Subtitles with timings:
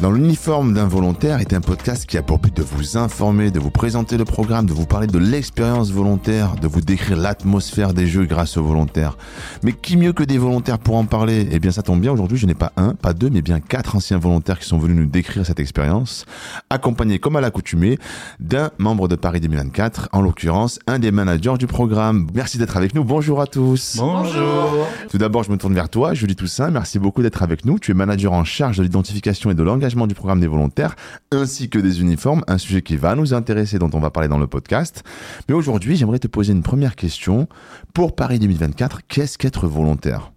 [0.00, 3.58] Dans l'uniforme d'un volontaire est un podcast qui a pour but de vous informer, de
[3.58, 8.06] vous présenter le programme, de vous parler de l'expérience volontaire, de vous décrire l'atmosphère des
[8.06, 9.18] jeux grâce aux volontaires.
[9.64, 11.48] Mais qui mieux que des volontaires pour en parler?
[11.50, 13.96] Eh bien ça tombe bien, aujourd'hui je n'ai pas un, pas deux, mais bien quatre
[13.96, 16.26] anciens volontaires qui sont venus nous décrire cette expérience,
[16.70, 17.98] accompagnés comme à l'accoutumée
[18.38, 22.28] d'un membre de Paris 2024, en l'occurrence un des managers du programme.
[22.34, 23.96] Merci d'être avec nous, bonjour à tous.
[23.98, 24.86] Bonjour.
[25.10, 27.80] Tout d'abord je me tourne vers toi, Julie Toussaint, merci beaucoup d'être avec nous.
[27.80, 30.96] Tu es manager en charge de l'identification et de l'engagement du programme des volontaires,
[31.32, 34.38] ainsi que des uniformes, un sujet qui va nous intéresser, dont on va parler dans
[34.38, 35.02] le podcast.
[35.48, 37.48] Mais aujourd'hui, j'aimerais te poser une première question.
[37.94, 40.32] Pour Paris 2024, qu'est-ce qu'être volontaire?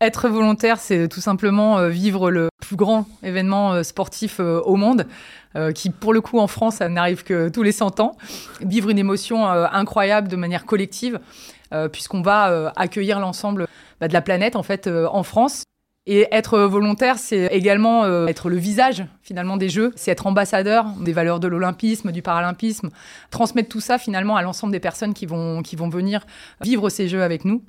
[0.00, 4.76] Être volontaire, c'est tout simplement euh, vivre le plus grand événement euh, sportif euh, au
[4.76, 5.06] monde,
[5.74, 8.14] qui pour le coup en France, ça n'arrive que tous les 100 ans.
[8.60, 11.18] Vivre une émotion incroyable de manière collective,
[11.92, 13.66] puisqu'on va accueillir l'ensemble
[13.98, 15.62] bah, de la planète en fait en France.
[16.08, 20.86] Et être volontaire, c'est également euh, être le visage finalement des Jeux, c'est être ambassadeur
[21.00, 22.90] des valeurs de l'olympisme, du paralympisme,
[23.30, 26.24] transmettre tout ça finalement à l'ensemble des personnes qui vont, qui vont venir
[26.60, 27.60] vivre ces Jeux avec nous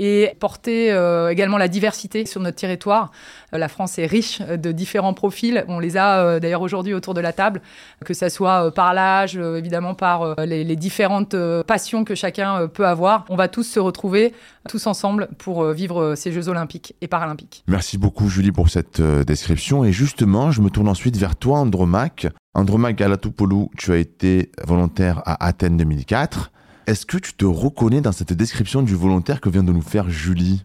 [0.00, 3.12] et porter euh, également la diversité sur notre territoire.
[3.52, 5.62] Euh, la France est riche de différents profils.
[5.68, 7.60] On les a euh, d'ailleurs aujourd'hui autour de la table,
[8.06, 13.26] que ce soit par l'âge, évidemment par les, les, différentes passions que chacun peut avoir.
[13.28, 14.32] On va tous se retrouver
[14.68, 17.62] tous ensemble pour vivre ces Jeux olympiques et paralympiques.
[17.66, 19.84] Merci beaucoup Julie pour cette description.
[19.84, 22.28] Et justement, je me tourne ensuite vers toi Andromaque.
[22.54, 26.50] Andromaque Galatopoulou, tu as été volontaire à Athènes 2004.
[26.90, 30.10] Est-ce que tu te reconnais dans cette description du volontaire que vient de nous faire
[30.10, 30.64] Julie?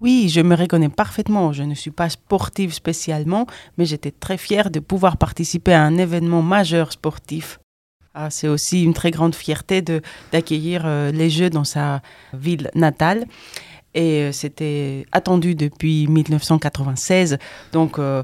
[0.00, 1.52] Oui, je me reconnais parfaitement.
[1.52, 5.98] Je ne suis pas sportive spécialement, mais j'étais très fière de pouvoir participer à un
[5.98, 7.60] événement majeur sportif.
[8.14, 9.82] Ah, c'est aussi une très grande fierté
[10.32, 12.00] d'accueillir euh, les Jeux dans sa
[12.32, 13.26] ville natale.
[13.92, 17.36] Et euh, c'était attendu depuis 1996.
[17.74, 18.22] Donc, euh,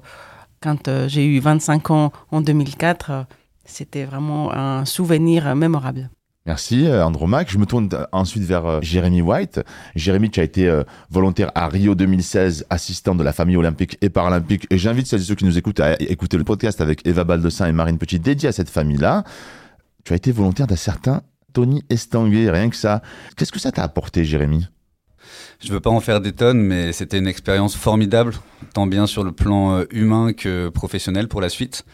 [0.62, 3.26] quand j'ai eu 25 ans en 2004,
[3.66, 6.08] c'était vraiment un souvenir mémorable.
[6.44, 7.50] Merci euh, Andromaque.
[7.50, 9.60] Je me tourne euh, ensuite vers euh, Jérémy White.
[9.94, 14.66] Jérémy, tu as été volontaire à Rio 2016, assistant de la famille olympique et paralympique.
[14.70, 17.66] Et j'invite celles et ceux qui nous écoutent à écouter le podcast avec Eva Baldessin
[17.66, 19.24] et Marine Petit dédié à cette famille-là.
[20.04, 21.22] Tu as été volontaire d'un certain
[21.52, 23.02] Tony Estanguet, rien que ça.
[23.36, 24.66] Qu'est-ce que ça t'a apporté, Jérémy?
[25.60, 28.34] Je ne veux pas en faire des tonnes, mais c'était une expérience formidable,
[28.74, 31.84] tant bien sur le plan humain que professionnel pour la suite.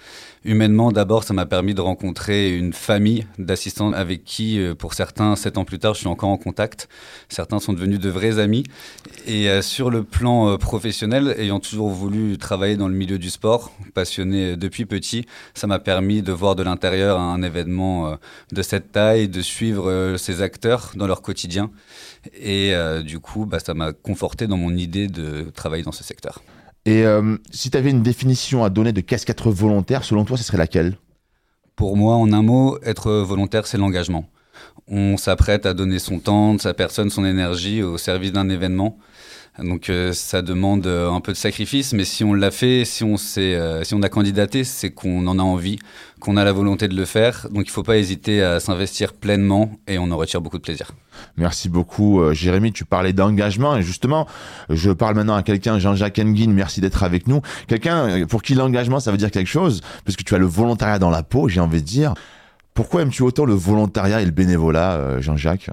[0.44, 5.34] Humainement, d'abord, ça m'a permis de rencontrer une famille d'assistants avec qui, euh, pour certains,
[5.34, 6.88] sept ans plus tard, je suis encore en contact.
[7.28, 8.62] Certains sont devenus de vrais amis.
[9.26, 13.30] Et euh, sur le plan euh, professionnel, ayant toujours voulu travailler dans le milieu du
[13.30, 18.16] sport, passionné depuis petit, ça m'a permis de voir de l'intérieur un événement
[18.52, 21.70] de cette taille, de suivre ces acteurs dans leur quotidien.
[22.40, 22.72] Et
[23.04, 26.42] du coup, bah, ça m'a conforté dans mon idée de travailler dans ce secteur.
[26.84, 30.36] Et euh, si tu avais une définition à donner de qu'est-ce qu'être volontaire, selon toi,
[30.36, 30.96] ce serait laquelle?
[31.76, 34.28] Pour moi, en un mot, être volontaire, c'est l'engagement.
[34.86, 38.98] On s'apprête à donner son temps, sa personne, son énergie au service d'un événement.
[39.62, 43.02] Donc euh, ça demande euh, un peu de sacrifice, mais si on l'a fait, si
[43.02, 45.78] on, euh, si on a candidaté, c'est qu'on en a envie,
[46.20, 47.48] qu'on a la volonté de le faire.
[47.50, 50.62] Donc il ne faut pas hésiter à s'investir pleinement et on en retire beaucoup de
[50.62, 50.92] plaisir.
[51.36, 54.28] Merci beaucoup Jérémy, tu parlais d'engagement et justement,
[54.70, 57.40] je parle maintenant à quelqu'un, Jean-Jacques Enguin, merci d'être avec nous.
[57.66, 61.10] Quelqu'un pour qui l'engagement ça veut dire quelque chose, puisque tu as le volontariat dans
[61.10, 62.14] la peau, j'ai envie de dire.
[62.74, 65.70] Pourquoi aimes-tu autant le volontariat et le bénévolat, Jean-Jacques?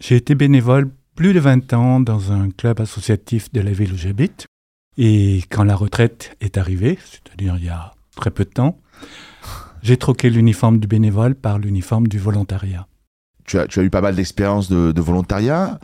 [0.00, 3.96] J'ai été bénévole plus de 20 ans dans un club associatif de la ville où
[3.96, 4.46] j'habite.
[4.98, 8.78] Et quand la retraite est arrivée, c'est-à-dire il y a très peu de temps,
[9.82, 12.86] j'ai troqué l'uniforme du bénévole par l'uniforme du volontariat.
[13.44, 15.80] Tu as, tu as eu pas mal d'expériences de, de, volontariat.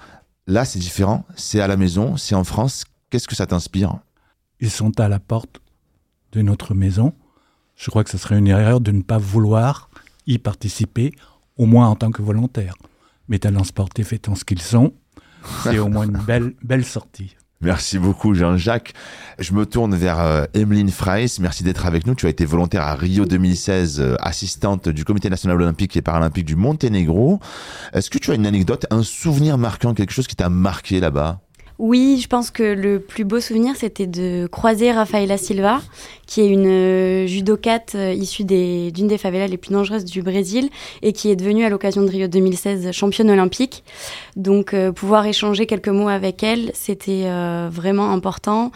[0.46, 1.24] Là, c'est différent.
[1.34, 2.84] C'est à la maison, c'est en France.
[3.08, 3.98] Qu'est-ce que ça t'inspire?
[4.60, 5.60] Ils sont à la porte
[6.32, 7.14] de notre maison.
[7.76, 9.88] Je crois que ce serait une erreur de ne pas vouloir
[10.26, 11.12] y participer,
[11.56, 12.74] au moins en tant que volontaire.
[13.28, 14.92] Mes talents sportifs étant ce qu'ils sont,
[15.62, 17.36] c'est au moins une belle, belle sortie.
[17.62, 18.92] Merci beaucoup Jean-Jacques.
[19.38, 21.38] Je me tourne vers euh, Emeline Freiss.
[21.38, 22.16] Merci d'être avec nous.
[22.16, 26.44] Tu as été volontaire à Rio 2016, euh, assistante du Comité national olympique et paralympique
[26.44, 27.38] du Monténégro.
[27.92, 31.40] Est-ce que tu as une anecdote, un souvenir marquant, quelque chose qui t'a marqué là-bas?
[31.78, 35.80] Oui, je pense que le plus beau souvenir, c'était de croiser Rafaela Silva,
[36.26, 40.70] qui est une euh, judokate euh, issue d'une des favelas les plus dangereuses du Brésil
[41.02, 43.84] et qui est devenue à l'occasion de Rio 2016 championne olympique.
[44.36, 47.24] Donc euh, pouvoir échanger quelques mots avec elle, c'était
[47.70, 48.72] vraiment important.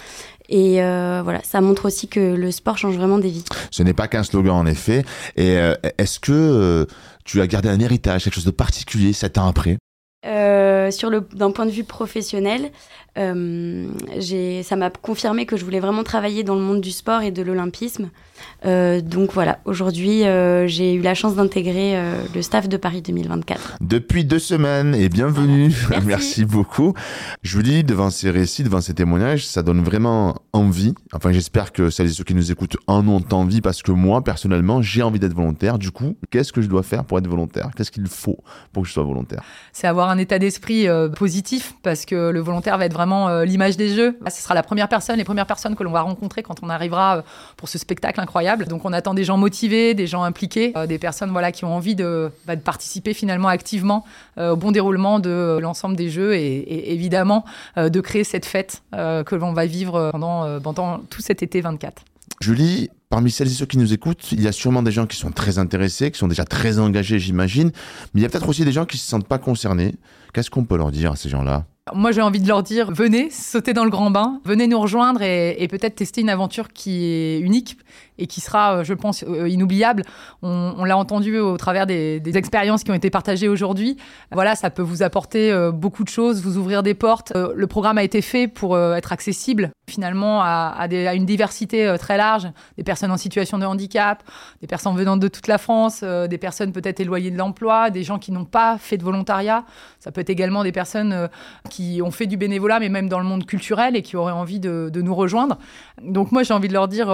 [0.49, 3.45] Et voilà, ça montre aussi que le sport change vraiment des vies.
[3.71, 5.05] Ce n'est pas qu'un slogan en effet.
[5.37, 5.57] Et
[5.99, 6.87] est-ce que
[7.25, 9.79] tu as gardé un héritage, quelque chose de particulier sept ans après?
[10.25, 12.73] Euh, sur le d'un point de vue professionnel,
[13.17, 17.31] euh, ça m'a confirmé que je voulais vraiment travailler dans le monde du sport et
[17.31, 18.11] de l'olympisme.
[18.65, 23.03] Euh, donc voilà, aujourd'hui, euh, j'ai eu la chance d'intégrer euh, le staff de Paris
[23.03, 23.77] 2024.
[23.81, 25.73] Depuis deux semaines et bienvenue.
[26.05, 26.45] Merci.
[26.45, 26.95] beaucoup.
[27.43, 30.95] Je vous dis, devant ces récits, devant ces témoignages, ça donne vraiment envie.
[31.13, 34.23] Enfin, j'espère que celles et ceux qui nous écoutent en ont envie parce que moi,
[34.23, 35.79] personnellement, j'ai envie d'être volontaire.
[35.79, 37.71] Du coup, qu'est-ce que je dois faire pour être volontaire?
[37.77, 38.39] Qu'est-ce qu'il faut
[38.73, 39.43] pour que je sois volontaire?
[39.73, 40.87] C'est avoir un état d'esprit
[41.17, 43.06] positif parce que le volontaire va être vraiment
[43.45, 44.19] l'image des jeux.
[44.29, 47.25] ce sera la première personne, les premières personnes que l'on va rencontrer quand on arrivera
[47.57, 48.67] pour ce spectacle incroyable.
[48.67, 51.75] Donc on attend des gens motivés, des gens impliqués, euh, des personnes voilà qui ont
[51.75, 54.05] envie de, bah, participer finalement activement
[54.39, 57.45] euh, au bon déroulement de l'ensemble des jeux et, évidemment
[57.79, 62.03] euh, de créer cette fête que l'on va vivre pendant, pendant tout cet été 24.
[62.41, 65.17] Julie, parmi celles et ceux qui nous écoutent, il y a sûrement des gens qui
[65.17, 67.71] sont très intéressés, qui sont déjà très engagés, j'imagine,
[68.13, 69.95] mais il y a peut-être aussi des gens qui ne se sentent pas concernés.
[70.33, 71.67] Qu'est-ce qu'on peut leur dire à ces gens-là?
[71.95, 75.23] Moi, j'ai envie de leur dire, venez, sautez dans le grand bain, venez nous rejoindre
[75.23, 77.79] et, peut-être tester une aventure qui est unique
[78.19, 80.03] et qui sera, euh, je pense, euh, inoubliable.
[80.43, 83.97] On, l'a entendu au travers des, expériences qui ont été partagées aujourd'hui.
[84.33, 87.33] Voilà, ça peut vous apporter euh, beaucoup de choses, vous ouvrir des portes.
[87.35, 92.83] Le programme a été fait pour être accessible finalement à, une diversité très large, des
[92.83, 94.25] personnes en situation de handicap,
[94.61, 98.19] des personnes venant de toute la France, des personnes peut-être éloignées de l'emploi, des gens
[98.19, 99.65] qui n'ont pas fait de volontariat.
[100.01, 101.29] Ça peut être également des personnes
[102.03, 104.91] ont fait du bénévolat, mais même dans le monde culturel et qui auraient envie de,
[104.95, 105.59] nous rejoindre.
[106.03, 107.11] Donc moi, j'ai envie de leur dire...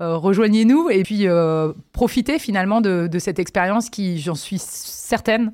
[0.00, 5.52] Euh, rejoignez-nous et puis euh, profitez finalement de, cette expérience qui, j'en suis certaine,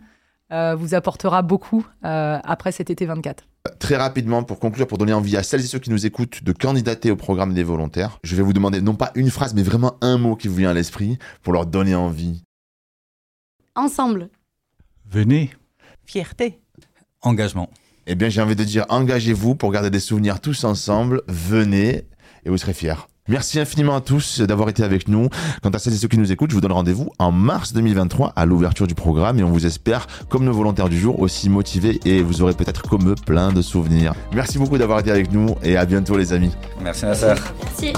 [0.52, 3.44] euh, vous apportera beaucoup après cet été 24.
[3.80, 6.52] Très rapidement, pour conclure, pour donner envie à celles et ceux qui nous écoutent de
[6.52, 9.96] candidater au programme des volontaires, je vais vous demander non pas une phrase, mais vraiment
[10.00, 12.44] un mot qui vous vient à l'esprit pour leur donner envie.
[13.74, 14.30] Ensemble.
[15.10, 15.50] Venez.
[16.04, 16.60] Fierté.
[17.22, 17.68] Engagement.
[18.06, 21.22] Eh bien, j'ai envie de dire engagez-vous pour garder des souvenirs tous ensemble.
[21.26, 22.04] Venez
[22.44, 22.94] et vous serez fiers.
[23.28, 25.28] Merci infiniment à tous d'avoir été avec nous.
[25.60, 28.32] Quant à celles et ceux qui nous écoutent, je vous donne rendez-vous en mars 2023
[28.36, 31.98] à l'ouverture du programme et on vous espère, comme nos volontaires du jour, aussi motivés
[32.04, 34.14] et vous aurez peut-être comme eux plein de souvenirs.
[34.32, 36.52] Merci beaucoup d'avoir été avec nous et à bientôt les amis.
[36.80, 37.34] Merci Nasser.
[37.64, 37.92] Merci.